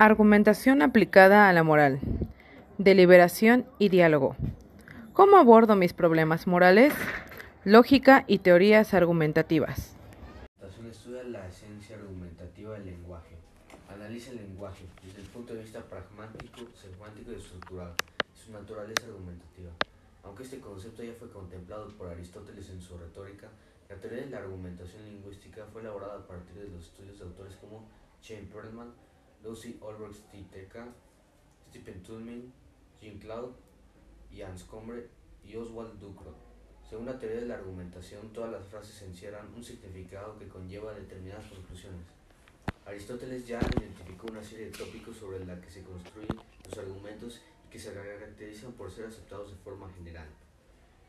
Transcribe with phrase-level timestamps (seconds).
[0.00, 2.00] Argumentación aplicada a la moral.
[2.78, 4.34] Deliberación y diálogo.
[5.12, 6.92] ¿Cómo abordo mis problemas morales?
[7.62, 9.94] Lógica y teorías argumentativas.
[10.90, 13.36] Estudia la esencia argumentativa del lenguaje.
[13.88, 17.92] Analiza el lenguaje desde el punto de vista pragmático, semántico y estructural,
[18.34, 19.70] su naturaleza argumentativa.
[20.24, 23.46] Aunque este concepto ya fue contemplado por Aristóteles en su retórica,
[23.88, 27.54] la teoría de la argumentación lingüística fue elaborada a partir de los estudios de autores
[27.60, 27.86] como
[28.22, 28.92] Shane Perlman,
[29.44, 30.86] Lucy Ulrich Stiteca,
[31.68, 32.50] Stephen Toulmin,
[33.00, 33.52] Jean Claude,
[34.32, 35.06] Jans Combre
[35.44, 36.34] y Oswald Ducrot.
[36.88, 41.46] Según la teoría de la argumentación, todas las frases encierran un significado que conlleva determinadas
[41.46, 42.06] conclusiones.
[42.86, 46.36] Aristóteles ya identificó una serie de tópicos sobre la que se construyen
[46.68, 50.28] los argumentos y que se caracterizan por ser aceptados de forma general.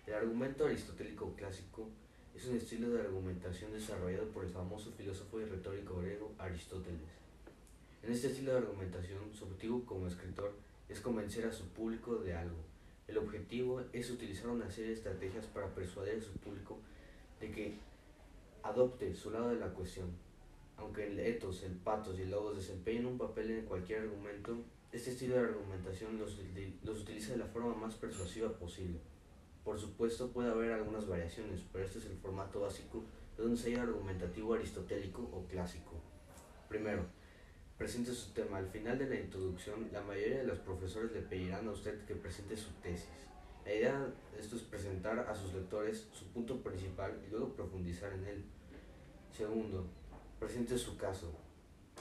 [0.06, 1.88] El argumento aristotélico clásico
[2.36, 7.25] es un estilo de argumentación desarrollado por el famoso filósofo y retórico griego Aristóteles.
[8.06, 10.54] En este estilo de argumentación, su objetivo como escritor
[10.88, 12.60] es convencer a su público de algo.
[13.08, 16.78] El objetivo es utilizar una serie de estrategias para persuadir a su público
[17.40, 17.80] de que
[18.62, 20.12] adopte su lado de la cuestión.
[20.78, 24.56] Aunque el ethos, el patos y el logos desempeñen un papel en cualquier argumento,
[24.92, 26.38] este estilo de argumentación los,
[26.84, 29.00] los utiliza de la forma más persuasiva posible.
[29.64, 33.04] Por supuesto puede haber algunas variaciones, pero este es el formato básico
[33.36, 35.94] de un ensayo argumentativo aristotélico o clásico.
[36.70, 37.08] Primero,
[37.78, 38.58] presente su tema.
[38.58, 42.16] Al final de la introducción, la mayoría de los profesores le pedirán a usted que
[42.16, 43.10] presente su tesis.
[43.66, 48.14] La idea de esto es presentar a sus lectores su punto principal y luego profundizar
[48.14, 48.46] en él.
[49.36, 49.88] Segundo,
[50.40, 51.32] presente su caso,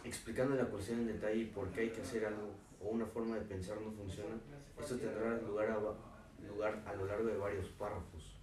[0.05, 2.53] explicando la cuestión en detalle y por qué hay que hacer algo
[2.83, 4.37] o una forma de pensar no funciona.
[4.79, 8.37] Esto tendrá lugar a, lugar a lo largo de varios párrafos.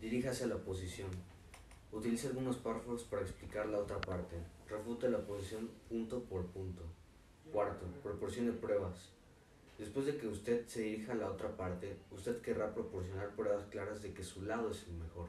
[0.00, 1.10] Diríjase a la oposición.
[1.92, 4.36] Utilice algunos párrafos para explicar la otra parte.
[4.68, 6.82] Refuta la posición punto por punto.
[7.52, 9.10] Cuarto, proporcione pruebas.
[9.76, 14.02] Después de que usted se dirija a la otra parte, usted querrá proporcionar pruebas claras
[14.02, 15.28] de que su lado es el mejor.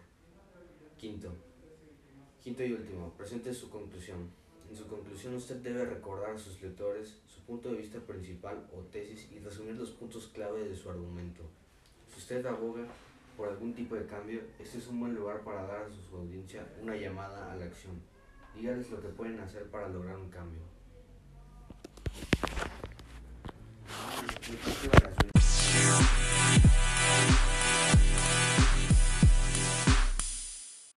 [1.00, 1.34] Quinto,
[2.44, 4.30] quinto y último, presente su conclusión.
[4.70, 8.82] En su conclusión usted debe recordar a sus lectores su punto de vista principal o
[8.92, 11.42] tesis y resumir los puntos clave de su argumento.
[12.14, 12.86] Si usted aboga
[13.36, 16.66] por algún tipo de cambio, este es un buen lugar para dar a su audiencia
[16.82, 18.02] una llamada a la acción.
[18.56, 20.62] Dígales lo que pueden hacer para lograr un cambio.